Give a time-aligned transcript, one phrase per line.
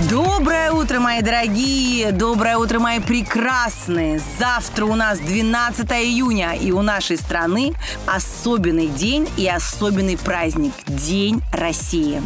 [0.00, 2.12] Доброе утро, мои дорогие!
[2.12, 4.22] Доброе утро, мои прекрасные!
[4.38, 7.74] Завтра у нас 12 июня, и у нашей страны
[8.06, 12.22] особенный день и особенный праздник– День России.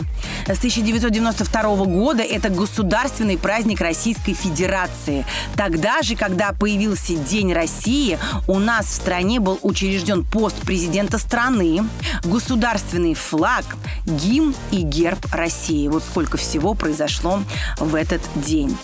[0.47, 5.27] С 1992 года это государственный праздник Российской Федерации.
[5.57, 11.83] Тогда же, когда появился День России, у нас в стране был учрежден пост президента страны,
[12.23, 13.65] государственный флаг,
[14.07, 15.89] гимн и герб России.
[15.89, 17.41] Вот сколько всего произошло
[17.79, 18.77] в этот день.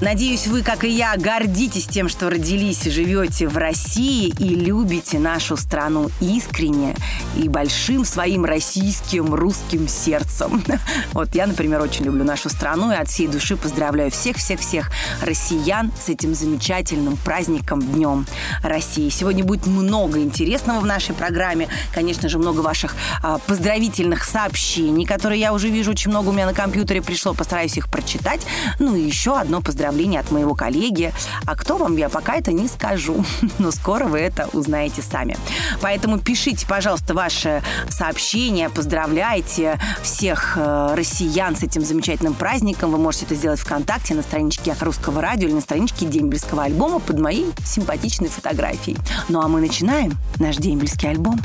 [0.00, 5.18] Надеюсь, вы, как и я, гордитесь тем, что родились и живете в России и любите
[5.18, 6.96] нашу страну искренне
[7.36, 10.62] и большим своим российским русским сердцем.
[11.12, 16.08] Вот я, например, очень люблю нашу страну и от всей души поздравляю всех-всех-всех россиян с
[16.08, 18.26] этим замечательным праздником Днем
[18.62, 19.08] России.
[19.10, 21.68] Сегодня будет много интересного в нашей программе.
[21.94, 24.61] Конечно же, много ваших а, поздравительных сообщений,
[25.06, 27.34] которые я уже вижу, очень много у меня на компьютере пришло.
[27.34, 28.40] Постараюсь их прочитать.
[28.78, 31.12] Ну и еще одно поздравление от моего коллеги.
[31.46, 33.24] А кто вам, я пока это не скажу.
[33.58, 35.36] Но скоро вы это узнаете сами.
[35.80, 42.90] Поэтому пишите, пожалуйста, ваши сообщения, поздравляйте всех э, россиян с этим замечательным праздником.
[42.90, 47.18] Вы можете это сделать ВКонтакте на страничке Русского радио или на страничке Дембельского альбома под
[47.18, 48.96] моей симпатичной фотографией.
[49.28, 51.38] Ну а мы начинаем наш Дембельский альбом.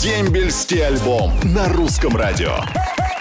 [0.00, 2.56] Дембельский альбом на русском радио.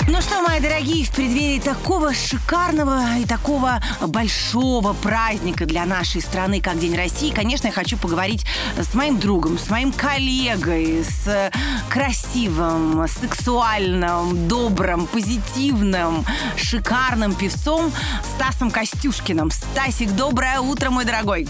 [0.07, 6.59] Ну что, мои дорогие, в преддверии такого шикарного и такого большого праздника для нашей страны,
[6.61, 8.45] как День России, конечно, я хочу поговорить
[8.77, 11.51] с моим другом, с моим коллегой, с
[11.89, 16.25] красивым, сексуальным, добрым, позитивным,
[16.57, 17.93] шикарным певцом
[18.35, 19.51] Стасом Костюшкиным.
[19.51, 21.47] Стасик, доброе утро, мой дорогой.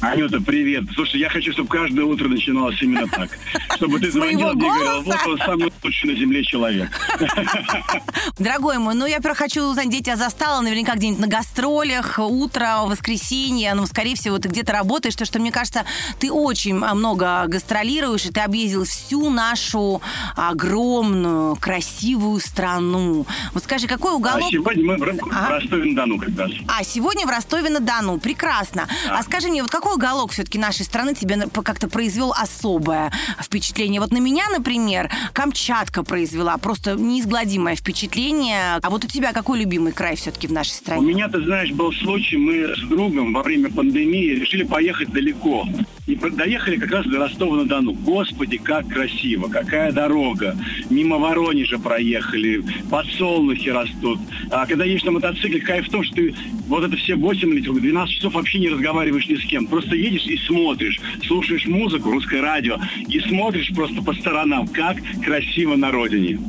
[0.00, 0.84] Анюта, привет.
[0.94, 3.28] Слушай, я хочу, чтобы каждое утро начиналось именно так.
[3.76, 6.88] Чтобы ты звонила мне и говорила, вот он самый лучший на земле человек.
[8.38, 12.80] Дорогой мой, ну я, во-первых, хочу узнать, где тебя застала, наверняка где-нибудь на гастролях, утро,
[12.86, 15.84] воскресенье, ну, скорее всего, ты где-то работаешь, то что, мне кажется,
[16.18, 20.00] ты очень много гастролируешь, и ты объездил всю нашу
[20.34, 23.26] огромную, красивую страну.
[23.52, 24.44] Вот скажи, какой уголок...
[24.46, 25.58] А сегодня мы в, ага.
[25.58, 26.50] Ростове-на-Дону как раз.
[26.68, 28.88] А, сегодня в Ростове-на-Дону, прекрасно.
[29.06, 29.18] Да.
[29.18, 34.00] А скажи мне, вот какой уголок все-таки нашей страны тебе как-то произвел особое впечатление?
[34.00, 38.78] Вот на меня, например, Камчатка произвела просто неизгладимое впечатление.
[38.82, 41.02] А вот у тебя какой любимый край все-таки в нашей стране?
[41.02, 45.66] У меня, ты знаешь, был случай, мы с другом во время пандемии решили поехать далеко.
[46.10, 47.92] И доехали как раз до Ростова-на-Дону.
[47.92, 50.56] Господи, как красиво, какая дорога.
[50.90, 54.18] Мимо Воронежа проехали, подсолнухи растут.
[54.50, 56.34] А когда едешь на мотоцикле, кайф в том, что ты
[56.66, 59.66] вот это все 8 или 12 часов вообще не разговариваешь ни с кем.
[59.66, 65.76] Просто едешь и смотришь, слушаешь музыку, русское радио, и смотришь просто по сторонам, как красиво
[65.76, 66.40] на родине.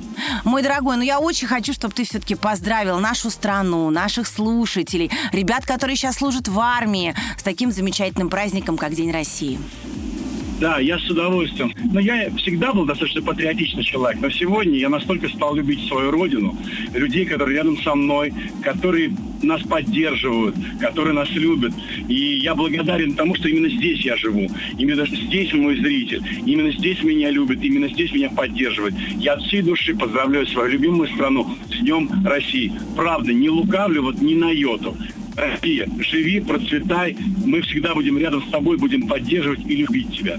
[0.44, 5.66] Мой дорогой, ну я очень хочу, чтобы ты все-таки поздравил нашу страну, наших слушателей, ребят,
[5.66, 9.51] которые сейчас служат в армии, с таким замечательным праздником, как День России.
[10.62, 11.74] Да, я с удовольствием.
[11.92, 16.56] Но я всегда был достаточно патриотичный человек, но сегодня я настолько стал любить свою родину,
[16.94, 18.32] людей, которые рядом со мной,
[18.62, 21.74] которые нас поддерживают, которые нас любят.
[22.08, 24.48] И я благодарен тому, что именно здесь я живу.
[24.78, 26.22] Именно здесь мой зритель.
[26.46, 28.94] Именно здесь меня любят, именно здесь меня поддерживают.
[29.18, 32.72] Я от всей души поздравляю свою любимую страну с Днем России.
[32.96, 34.96] Правда, не лукавлю, вот ни на йоту.
[35.36, 37.16] Россия, живи, процветай.
[37.46, 40.38] Мы всегда будем рядом с тобой, будем поддерживать и любить тебя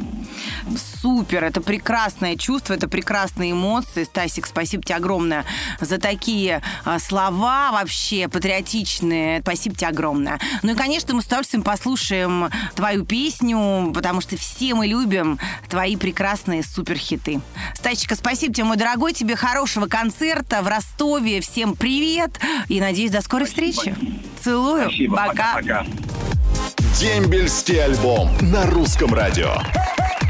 [1.03, 4.05] супер, это прекрасное чувство, это прекрасные эмоции.
[4.05, 5.45] Стасик, спасибо тебе огромное
[5.81, 9.41] за такие а, слова вообще патриотичные.
[9.41, 10.39] Спасибо тебе огромное.
[10.63, 15.97] Ну и, конечно, мы с удовольствием послушаем твою песню, потому что все мы любим твои
[15.97, 17.41] прекрасные суперхиты.
[17.75, 21.41] Стасичка, спасибо тебе, мой дорогой, тебе хорошего концерта в Ростове.
[21.41, 22.39] Всем привет
[22.69, 23.95] и надеюсь, до скорой встречи.
[24.41, 24.85] Целую.
[24.85, 25.17] Спасибо.
[25.17, 25.55] Пока.
[25.55, 25.87] Пока.
[27.01, 29.57] Дембельский альбом на русском радио.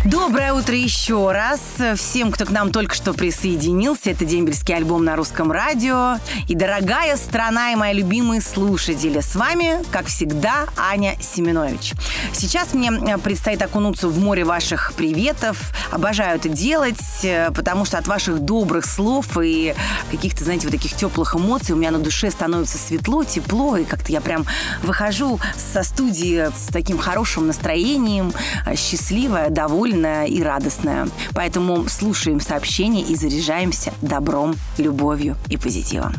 [0.04, 1.60] Доброе утро еще раз
[1.94, 4.10] всем, кто к нам только что присоединился.
[4.10, 6.16] Это дембельский альбом на русском радио.
[6.48, 9.20] И дорогая страна и мои любимые слушатели.
[9.20, 11.92] С вами, как всегда, Аня Семенович.
[12.32, 15.72] Сейчас мне э, предстоит окунуться в море ваших приветов.
[15.92, 19.72] Обожаю это делать, э, потому что от ваших добрых слов и
[20.10, 23.76] каких-то, знаете, вот таких теплых эмоций у меня на душе становится светло, тепло.
[23.76, 24.46] И как-то я прям
[24.82, 28.32] выхожу со студии с таким хорошим настроением,
[28.66, 31.08] э, счастливая, довольная довольная и радостная.
[31.34, 36.14] Поэтому слушаем сообщения и заряжаемся добром, любовью и позитивом.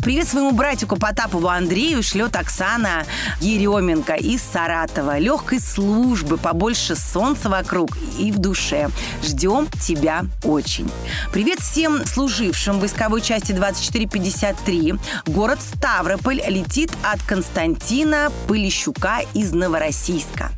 [0.00, 3.04] Привет своему братику Потапову Андрею шлет Оксана
[3.40, 5.18] Еременко из Саратова.
[5.18, 8.88] Легкой службы, побольше солнца вокруг и в душе.
[9.22, 10.90] Ждем тебя очень.
[11.32, 14.94] Привет всем служившим в войсковой части 2453.
[15.26, 20.50] Город Ставрополь летит от Константина Пылищука из Новороссийска.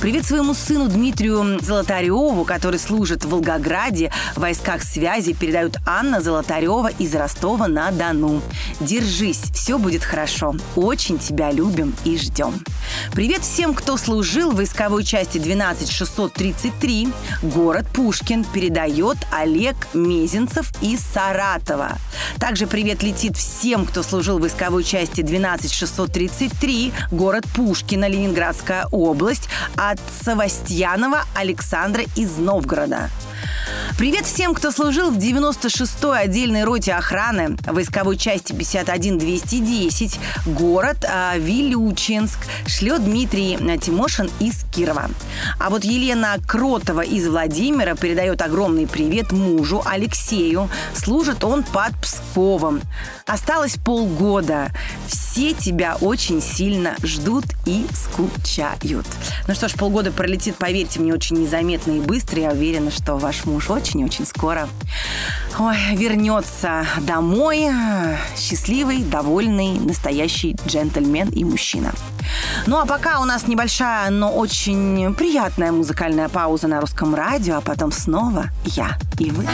[0.00, 4.12] Привет своему сыну Дмитрию Золотареву, который служит в Волгограде.
[4.34, 8.42] В войсках связи передают Анна Золотарева из Ростова-на-Дону.
[8.80, 10.54] Держись, все будет хорошо.
[10.74, 12.62] Очень тебя любим и ждем.
[13.12, 17.08] Привет всем, кто служил в войсковой части 12633.
[17.42, 21.96] Город Пушкин передает Олег Мезенцев из Саратова.
[22.38, 26.92] Также привет летит всем, кто служил в войсковой части 12633.
[27.10, 33.10] Город Пушкина, Ленинградская область от Савастьянова Александра из Новгорода.
[33.98, 42.38] Привет всем, кто служил в 96-й отдельной роте охраны войсковой части 51210, город э, Вилючинск,
[42.66, 45.10] шлет Дмитрий Тимошин из Кирова.
[45.58, 50.68] А вот Елена Кротова из Владимира передает огромный привет мужу Алексею.
[50.94, 52.82] Служит он под Псковом.
[53.26, 54.70] Осталось полгода.
[55.06, 59.06] Все тебя очень сильно ждут и скучают.
[59.48, 62.42] Ну что ж, полгода пролетит, поверьте мне, очень незаметно и быстро.
[62.42, 64.68] Я уверена, что ваш муж очень-очень скоро
[65.58, 67.68] ой, вернется домой
[68.36, 71.92] счастливый, довольный, настоящий джентльмен и мужчина.
[72.66, 77.60] Ну а пока у нас небольшая, но очень приятная музыкальная пауза на русском радио, а
[77.60, 79.46] потом снова я и вы.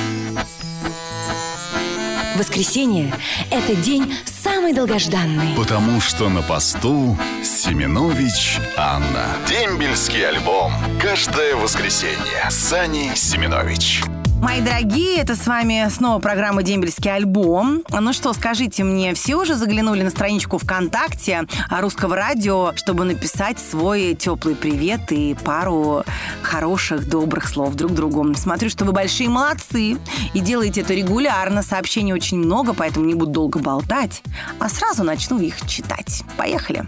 [2.36, 3.14] Воскресенье–
[3.50, 5.54] это день самый долгожданный.
[5.56, 9.26] Потому что на посту Семенович Анна.
[9.46, 10.72] Дембельский альбом.
[11.00, 12.50] Каждое воскресенье.
[12.50, 14.02] Сани Семенович.
[14.42, 17.84] Мои дорогие, это с вами снова программа «Дембельский альбом».
[17.88, 24.16] Ну что, скажите мне, все уже заглянули на страничку ВКонтакте русского радио, чтобы написать свой
[24.16, 26.02] теплый привет и пару
[26.42, 28.34] хороших, добрых слов друг другу?
[28.34, 29.96] Смотрю, что вы большие молодцы
[30.34, 31.62] и делаете это регулярно.
[31.62, 34.24] Сообщений очень много, поэтому не буду долго болтать,
[34.58, 36.24] а сразу начну их читать.
[36.36, 36.86] Поехали.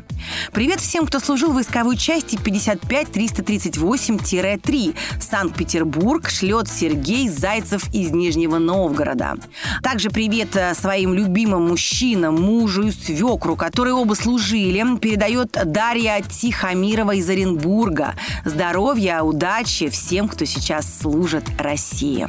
[0.53, 4.97] Привет всем, кто служил в войсковой части 55-338-3.
[5.21, 9.35] Санкт-Петербург шлет Сергей Зайцев из Нижнего Новгорода.
[9.83, 17.15] Также привет э, своим любимым мужчинам, мужу и свекру, которые оба служили, передает Дарья Тихомирова
[17.15, 18.15] из Оренбурга.
[18.47, 22.29] Здоровья, удачи всем, кто сейчас служит России.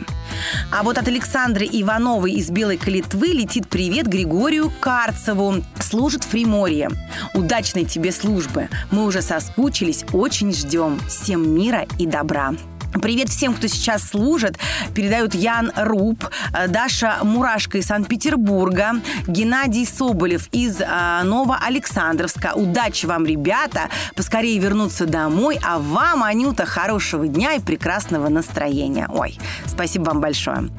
[0.69, 5.63] А вот от Александры Ивановой из Белой Калитвы летит привет Григорию Карцеву.
[5.79, 6.89] Служит в Приморье.
[7.33, 8.67] Удачной тебе службы.
[8.91, 10.99] Мы уже соскучились, очень ждем.
[11.07, 12.53] Всем мира и добра.
[13.01, 14.57] Привет всем, кто сейчас служит.
[14.93, 22.53] Передают Ян Руб, э, Даша Мурашка из Санкт-Петербурга, Геннадий Соболев из э, Новоалександровска.
[22.55, 23.89] Удачи вам, ребята.
[24.15, 25.59] Поскорее вернуться домой.
[25.61, 29.09] А вам, Анюта, хорошего дня и прекрасного настроения.
[29.11, 30.69] Ой, спасибо вам большое.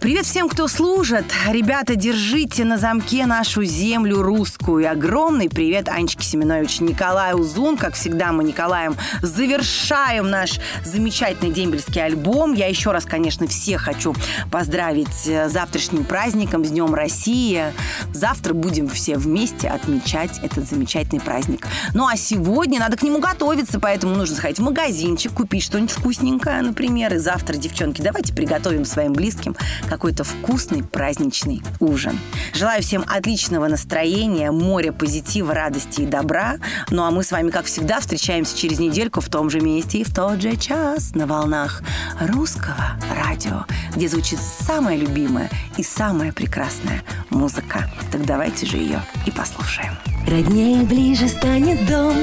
[0.00, 1.26] Привет всем, кто служит.
[1.48, 4.82] Ребята, держите на замке нашу землю русскую.
[4.82, 7.76] И огромный привет Анечке Семенович, Николаю Узун.
[7.76, 12.54] Как всегда, мы Николаем завершаем наш замечательный прекрасный дембельский альбом.
[12.54, 14.14] Я еще раз, конечно, всех хочу
[14.50, 17.64] поздравить э, завтрашним праздником, с Днем России.
[18.12, 21.66] Завтра будем все вместе отмечать этот замечательный праздник.
[21.92, 26.62] Ну а сегодня надо к нему готовиться, поэтому нужно сходить в магазинчик, купить что-нибудь вкусненькое,
[26.62, 27.14] например.
[27.14, 29.56] И завтра, девчонки, давайте приготовим своим близким
[29.88, 32.18] какой-то вкусный праздничный ужин.
[32.54, 36.56] Желаю всем отличного настроения, моря позитива, радости и добра.
[36.90, 40.04] Ну а мы с вами, как всегда, встречаемся через недельку в том же месте и
[40.04, 41.82] в тот же час на волнах
[42.20, 43.64] русского радио,
[43.94, 47.90] где звучит самая любимая и самая прекрасная музыка.
[48.12, 49.94] Так давайте же ее и послушаем.
[50.28, 52.14] Роднее ближе станет дом,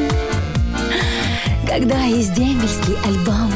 [1.67, 3.51] когда есть дембельский альбом.